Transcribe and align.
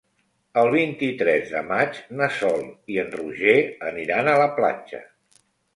El 0.61 0.69
vint-i-tres 0.75 1.51
de 1.57 1.61
maig 1.69 2.01
na 2.23 2.31
Sol 2.41 2.67
i 2.95 2.99
en 3.05 3.15
Roger 3.21 3.57
aniran 3.93 4.35
a 4.35 4.39
la 4.45 4.53
platja. 4.59 5.09